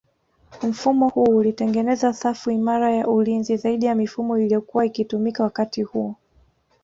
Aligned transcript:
Mfumo 0.63 1.09
huu 1.09 1.23
ulitengeneza 1.37 2.13
safu 2.13 2.51
imara 2.51 2.95
ya 2.95 3.07
ulinzi 3.07 3.57
zaidi 3.57 3.85
ya 3.85 3.95
mifumo 3.95 4.37
iliyokua 4.37 4.85
ikitumika 4.85 5.43
wakati 5.43 5.83
huo 5.83 6.15